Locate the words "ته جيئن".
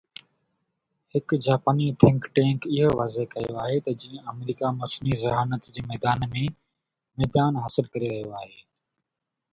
3.85-4.19